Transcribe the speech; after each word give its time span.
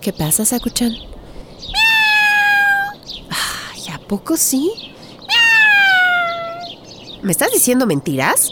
¿Qué 0.00 0.12
pasa, 0.12 0.44
Sakuchan? 0.44 0.92
Ay, 3.30 3.82
¿a 3.92 3.98
poco 3.98 4.36
sí? 4.36 4.70
¿Me 7.22 7.32
estás 7.32 7.50
diciendo 7.52 7.86
mentiras? 7.86 8.50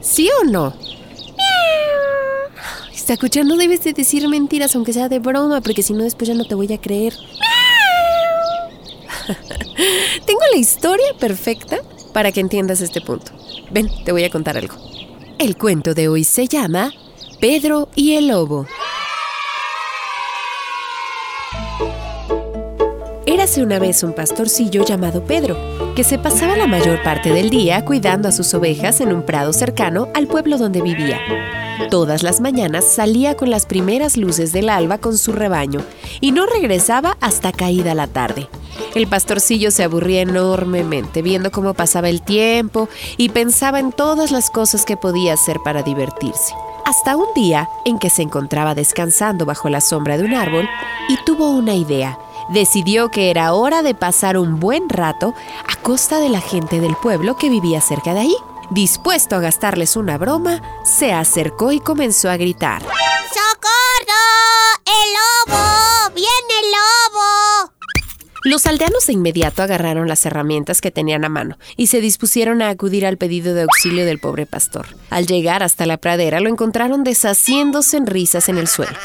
¿Sí 0.00 0.30
o 0.40 0.44
no? 0.44 0.72
Sakuchan, 2.94 3.48
no 3.48 3.56
debes 3.56 3.82
de 3.82 3.92
decir 3.92 4.26
mentiras, 4.28 4.76
aunque 4.76 4.92
sea 4.92 5.08
de 5.08 5.18
broma, 5.18 5.60
porque 5.60 5.82
si 5.82 5.92
no 5.92 6.04
después 6.04 6.28
ya 6.28 6.34
no 6.34 6.44
te 6.44 6.54
voy 6.54 6.72
a 6.72 6.80
creer. 6.80 7.12
Tengo 10.26 10.40
la 10.52 10.58
historia 10.58 11.12
perfecta 11.18 11.78
para 12.12 12.32
que 12.32 12.40
entiendas 12.40 12.80
este 12.80 13.00
punto. 13.00 13.32
Ven, 13.70 13.90
te 14.04 14.12
voy 14.12 14.24
a 14.24 14.30
contar 14.30 14.56
algo. 14.56 14.76
El 15.38 15.56
cuento 15.56 15.92
de 15.92 16.08
hoy 16.08 16.24
se 16.24 16.46
llama 16.46 16.92
Pedro 17.40 17.88
y 17.96 18.12
el 18.12 18.28
Lobo. 18.28 18.66
Érase 23.40 23.62
una 23.62 23.78
vez 23.78 24.02
un 24.02 24.12
pastorcillo 24.12 24.84
llamado 24.84 25.24
Pedro, 25.24 25.56
que 25.94 26.04
se 26.04 26.18
pasaba 26.18 26.58
la 26.58 26.66
mayor 26.66 27.02
parte 27.02 27.32
del 27.32 27.48
día 27.48 27.82
cuidando 27.86 28.28
a 28.28 28.32
sus 28.32 28.52
ovejas 28.52 29.00
en 29.00 29.14
un 29.14 29.22
prado 29.22 29.54
cercano 29.54 30.08
al 30.12 30.26
pueblo 30.26 30.58
donde 30.58 30.82
vivía. 30.82 31.18
Todas 31.88 32.22
las 32.22 32.42
mañanas 32.42 32.84
salía 32.84 33.38
con 33.38 33.48
las 33.48 33.64
primeras 33.64 34.18
luces 34.18 34.52
del 34.52 34.68
alba 34.68 34.98
con 34.98 35.16
su 35.16 35.32
rebaño 35.32 35.80
y 36.20 36.32
no 36.32 36.44
regresaba 36.44 37.16
hasta 37.22 37.50
caída 37.50 37.94
la 37.94 38.08
tarde. 38.08 38.46
El 38.94 39.06
pastorcillo 39.06 39.70
se 39.70 39.84
aburría 39.84 40.20
enormemente 40.20 41.22
viendo 41.22 41.50
cómo 41.50 41.72
pasaba 41.72 42.10
el 42.10 42.20
tiempo 42.20 42.90
y 43.16 43.30
pensaba 43.30 43.80
en 43.80 43.92
todas 43.92 44.32
las 44.32 44.50
cosas 44.50 44.84
que 44.84 44.98
podía 44.98 45.32
hacer 45.32 45.60
para 45.64 45.82
divertirse. 45.82 46.52
Hasta 46.84 47.16
un 47.16 47.32
día 47.34 47.70
en 47.86 47.98
que 47.98 48.10
se 48.10 48.20
encontraba 48.20 48.74
descansando 48.74 49.46
bajo 49.46 49.70
la 49.70 49.80
sombra 49.80 50.18
de 50.18 50.24
un 50.24 50.34
árbol 50.34 50.68
y 51.08 51.16
tuvo 51.24 51.48
una 51.52 51.72
idea. 51.72 52.18
Decidió 52.50 53.10
que 53.10 53.30
era 53.30 53.52
hora 53.52 53.82
de 53.82 53.94
pasar 53.94 54.36
un 54.36 54.58
buen 54.58 54.88
rato 54.88 55.34
a 55.68 55.76
costa 55.82 56.18
de 56.18 56.28
la 56.28 56.40
gente 56.40 56.80
del 56.80 56.96
pueblo 56.96 57.36
que 57.36 57.48
vivía 57.48 57.80
cerca 57.80 58.12
de 58.12 58.20
ahí. 58.20 58.36
Dispuesto 58.70 59.36
a 59.36 59.40
gastarles 59.40 59.96
una 59.96 60.18
broma, 60.18 60.60
se 60.84 61.12
acercó 61.12 61.70
y 61.70 61.78
comenzó 61.78 62.28
a 62.28 62.36
gritar. 62.36 62.82
¡Socorro! 62.82 63.70
¡El 64.84 65.52
lobo! 65.52 66.14
¡Viene 66.14 66.28
el 66.60 66.72
lobo! 66.72 67.72
Los 68.42 68.66
aldeanos 68.66 69.06
de 69.06 69.12
inmediato 69.12 69.62
agarraron 69.62 70.08
las 70.08 70.24
herramientas 70.24 70.80
que 70.80 70.90
tenían 70.90 71.26
a 71.26 71.28
mano 71.28 71.58
y 71.76 71.88
se 71.88 72.00
dispusieron 72.00 72.62
a 72.62 72.70
acudir 72.70 73.04
al 73.04 73.18
pedido 73.18 73.54
de 73.54 73.62
auxilio 73.62 74.06
del 74.06 74.18
pobre 74.18 74.46
pastor. 74.46 74.86
Al 75.10 75.26
llegar 75.26 75.62
hasta 75.62 75.84
la 75.84 75.98
pradera 75.98 76.40
lo 76.40 76.48
encontraron 76.48 77.04
deshaciéndose 77.04 77.98
en 77.98 78.06
risas 78.06 78.48
en 78.48 78.56
el 78.56 78.66
suelo, 78.66 78.96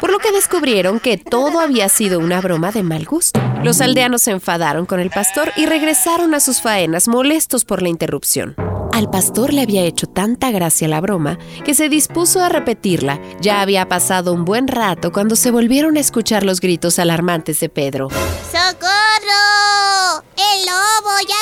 por 0.00 0.10
lo 0.10 0.18
que 0.18 0.32
descubrieron 0.32 1.00
que 1.00 1.16
todo 1.16 1.60
había 1.60 1.88
sido 1.88 2.18
una 2.18 2.40
broma 2.40 2.72
de 2.72 2.82
mal 2.82 3.04
gusto. 3.04 3.40
Los 3.62 3.80
aldeanos 3.80 4.22
se 4.22 4.30
enfadaron 4.30 4.86
con 4.86 5.00
el 5.00 5.10
pastor 5.10 5.52
y 5.56 5.66
regresaron 5.66 6.34
a 6.34 6.40
sus 6.40 6.60
faenas 6.60 7.08
molestos 7.08 7.64
por 7.64 7.82
la 7.82 7.88
interrupción. 7.88 8.56
Al 8.92 9.08
pastor 9.08 9.52
le 9.52 9.62
había 9.62 9.82
hecho 9.82 10.06
tanta 10.06 10.50
gracia 10.50 10.88
la 10.88 11.00
broma 11.00 11.38
que 11.64 11.74
se 11.74 11.88
dispuso 11.88 12.42
a 12.42 12.48
repetirla. 12.48 13.20
Ya 13.40 13.60
había 13.60 13.88
pasado 13.88 14.32
un 14.32 14.44
buen 14.44 14.68
rato 14.68 15.12
cuando 15.12 15.36
se 15.36 15.50
volvieron 15.50 15.96
a 15.96 16.00
escuchar 16.00 16.44
los 16.44 16.60
gritos 16.60 16.98
alarmantes 16.98 17.60
de 17.60 17.68
Pedro. 17.68 18.08
¡Socorro! 18.10 20.24
¡El 20.36 20.66
lobo! 20.66 21.10
¡Ya 21.26 21.34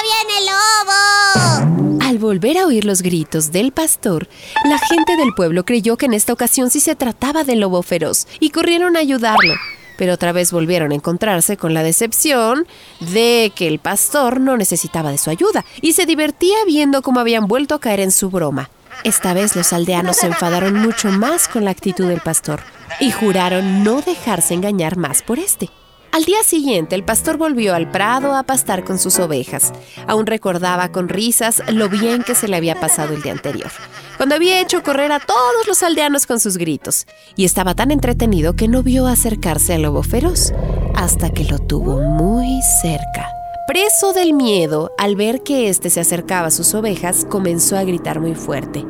volver 2.38 2.58
a 2.58 2.66
oír 2.66 2.84
los 2.84 3.02
gritos 3.02 3.50
del 3.50 3.72
pastor, 3.72 4.28
la 4.64 4.78
gente 4.78 5.16
del 5.16 5.34
pueblo 5.34 5.64
creyó 5.64 5.96
que 5.96 6.06
en 6.06 6.14
esta 6.14 6.32
ocasión 6.32 6.70
sí 6.70 6.78
se 6.78 6.94
trataba 6.94 7.42
del 7.42 7.58
lobo 7.58 7.82
feroz 7.82 8.28
y 8.38 8.50
corrieron 8.50 8.96
a 8.96 9.00
ayudarlo. 9.00 9.54
Pero 9.96 10.12
otra 10.12 10.30
vez 10.30 10.52
volvieron 10.52 10.92
a 10.92 10.94
encontrarse 10.94 11.56
con 11.56 11.74
la 11.74 11.82
decepción 11.82 12.68
de 13.00 13.50
que 13.56 13.66
el 13.66 13.80
pastor 13.80 14.38
no 14.38 14.56
necesitaba 14.56 15.10
de 15.10 15.18
su 15.18 15.30
ayuda 15.30 15.64
y 15.82 15.94
se 15.94 16.06
divertía 16.06 16.58
viendo 16.64 17.02
cómo 17.02 17.18
habían 17.18 17.48
vuelto 17.48 17.74
a 17.74 17.80
caer 17.80 17.98
en 17.98 18.12
su 18.12 18.30
broma. 18.30 18.70
Esta 19.02 19.34
vez 19.34 19.56
los 19.56 19.72
aldeanos 19.72 20.18
se 20.18 20.28
enfadaron 20.28 20.74
mucho 20.74 21.10
más 21.10 21.48
con 21.48 21.64
la 21.64 21.72
actitud 21.72 22.06
del 22.06 22.20
pastor 22.20 22.60
y 23.00 23.10
juraron 23.10 23.82
no 23.82 24.00
dejarse 24.00 24.54
engañar 24.54 24.96
más 24.96 25.22
por 25.22 25.40
este. 25.40 25.70
Al 26.10 26.24
día 26.24 26.42
siguiente, 26.42 26.94
el 26.94 27.04
pastor 27.04 27.36
volvió 27.36 27.74
al 27.74 27.90
prado 27.90 28.34
a 28.34 28.42
pastar 28.42 28.82
con 28.82 28.98
sus 28.98 29.18
ovejas. 29.18 29.72
Aún 30.06 30.26
recordaba 30.26 30.90
con 30.90 31.08
risas 31.08 31.62
lo 31.68 31.88
bien 31.88 32.22
que 32.22 32.34
se 32.34 32.48
le 32.48 32.56
había 32.56 32.80
pasado 32.80 33.14
el 33.14 33.22
día 33.22 33.32
anterior, 33.32 33.70
cuando 34.16 34.34
había 34.34 34.60
hecho 34.60 34.82
correr 34.82 35.12
a 35.12 35.20
todos 35.20 35.66
los 35.66 35.82
aldeanos 35.82 36.26
con 36.26 36.40
sus 36.40 36.56
gritos, 36.56 37.06
y 37.36 37.44
estaba 37.44 37.74
tan 37.74 37.90
entretenido 37.90 38.56
que 38.56 38.68
no 38.68 38.82
vio 38.82 39.06
acercarse 39.06 39.74
al 39.74 39.82
lobo 39.82 40.02
feroz, 40.02 40.52
hasta 40.94 41.30
que 41.30 41.44
lo 41.44 41.58
tuvo 41.58 42.00
muy 42.00 42.62
cerca. 42.80 43.28
Preso 43.66 44.14
del 44.14 44.32
miedo, 44.32 44.92
al 44.96 45.14
ver 45.14 45.42
que 45.42 45.68
éste 45.68 45.90
se 45.90 46.00
acercaba 46.00 46.46
a 46.46 46.50
sus 46.50 46.74
ovejas, 46.74 47.26
comenzó 47.28 47.76
a 47.76 47.84
gritar 47.84 48.18
muy 48.18 48.34
fuerte. 48.34 48.86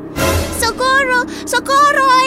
¡Socorro! 0.59 1.25
¡Socorro! 1.45 2.18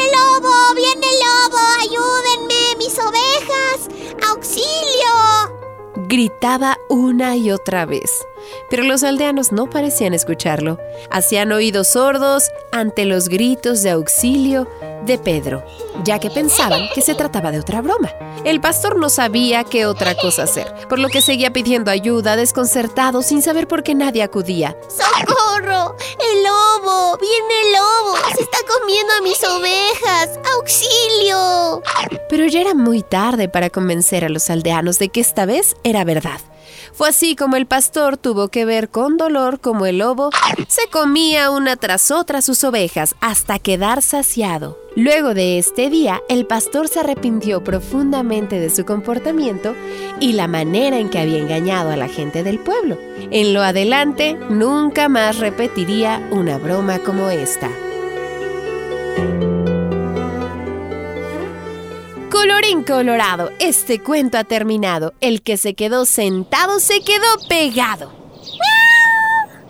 Gritaba 6.12 6.76
una 6.90 7.36
y 7.36 7.50
otra 7.50 7.86
vez, 7.86 8.10
pero 8.68 8.82
los 8.82 9.02
aldeanos 9.02 9.50
no 9.50 9.70
parecían 9.70 10.12
escucharlo. 10.12 10.78
Hacían 11.10 11.52
oídos 11.52 11.88
sordos 11.88 12.50
ante 12.70 13.06
los 13.06 13.30
gritos 13.30 13.82
de 13.82 13.92
auxilio 13.92 14.68
de 15.06 15.16
Pedro, 15.16 15.64
ya 16.04 16.18
que 16.18 16.28
pensaban 16.28 16.82
que 16.94 17.00
se 17.00 17.14
trataba 17.14 17.50
de 17.50 17.60
otra 17.60 17.80
broma. 17.80 18.10
El 18.44 18.60
pastor 18.60 18.98
no 18.98 19.08
sabía 19.08 19.64
qué 19.64 19.86
otra 19.86 20.14
cosa 20.14 20.42
hacer, 20.42 20.70
por 20.86 20.98
lo 20.98 21.08
que 21.08 21.22
seguía 21.22 21.50
pidiendo 21.50 21.90
ayuda, 21.90 22.36
desconcertado, 22.36 23.22
sin 23.22 23.40
saber 23.40 23.66
por 23.66 23.82
qué 23.82 23.94
nadie 23.94 24.22
acudía. 24.22 24.76
¡Socorro! 24.90 25.96
¡El 26.18 26.42
lobo! 26.42 27.16
¡Viene 27.22 27.54
el 27.62 27.72
lobo! 27.72 28.18
¡Se 28.36 28.42
está 28.42 28.58
comiendo 28.68 29.14
a 29.14 29.22
mis 29.22 29.42
ovejas! 29.44 30.38
¡Auxilio! 30.56 31.82
Pero 32.32 32.46
ya 32.46 32.62
era 32.62 32.72
muy 32.72 33.02
tarde 33.02 33.50
para 33.50 33.68
convencer 33.68 34.24
a 34.24 34.30
los 34.30 34.48
aldeanos 34.48 34.98
de 34.98 35.10
que 35.10 35.20
esta 35.20 35.44
vez 35.44 35.76
era 35.84 36.02
verdad. 36.02 36.40
Fue 36.94 37.10
así 37.10 37.36
como 37.36 37.56
el 37.56 37.66
pastor 37.66 38.16
tuvo 38.16 38.48
que 38.48 38.64
ver 38.64 38.88
con 38.88 39.18
dolor 39.18 39.60
como 39.60 39.84
el 39.84 39.98
lobo 39.98 40.30
se 40.66 40.88
comía 40.90 41.50
una 41.50 41.76
tras 41.76 42.10
otra 42.10 42.40
sus 42.40 42.64
ovejas 42.64 43.16
hasta 43.20 43.58
quedar 43.58 44.00
saciado. 44.00 44.78
Luego 44.96 45.34
de 45.34 45.58
este 45.58 45.90
día, 45.90 46.22
el 46.30 46.46
pastor 46.46 46.88
se 46.88 47.00
arrepintió 47.00 47.62
profundamente 47.62 48.58
de 48.58 48.70
su 48.70 48.86
comportamiento 48.86 49.74
y 50.18 50.32
la 50.32 50.48
manera 50.48 50.98
en 50.98 51.10
que 51.10 51.18
había 51.18 51.36
engañado 51.36 51.90
a 51.90 51.98
la 51.98 52.08
gente 52.08 52.42
del 52.42 52.58
pueblo. 52.58 52.96
En 53.30 53.52
lo 53.52 53.60
adelante, 53.60 54.38
nunca 54.48 55.10
más 55.10 55.36
repetiría 55.36 56.26
una 56.30 56.56
broma 56.56 56.98
como 57.00 57.28
esta. 57.28 57.68
Colorín 62.42 62.82
colorado, 62.82 63.52
este 63.60 64.00
cuento 64.00 64.36
ha 64.36 64.42
terminado. 64.42 65.14
El 65.20 65.42
que 65.42 65.56
se 65.56 65.74
quedó 65.74 66.04
sentado 66.04 66.80
se 66.80 67.00
quedó 67.00 67.22
pegado. 67.48 68.10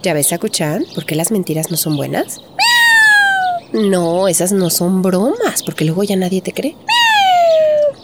¿Ya 0.02 0.14
ves, 0.14 0.32
Akuchan? 0.32 0.86
¿Por 0.94 1.04
qué 1.04 1.14
las 1.14 1.30
mentiras 1.30 1.70
no 1.70 1.76
son 1.76 1.98
buenas? 1.98 2.40
No, 3.74 4.26
esas 4.26 4.52
no 4.52 4.70
son 4.70 5.02
bromas, 5.02 5.62
porque 5.62 5.84
luego 5.84 6.02
ya 6.02 6.16
nadie 6.16 6.40
te 6.40 6.54
cree. 6.54 6.74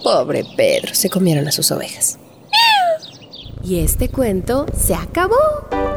Pobre 0.04 0.44
Pedro, 0.54 0.94
se 0.94 1.08
comieron 1.08 1.48
a 1.48 1.52
sus 1.52 1.70
ovejas. 1.70 2.18
Y 3.64 3.78
este 3.78 4.10
cuento 4.10 4.66
se 4.76 4.94
acabó. 4.94 5.87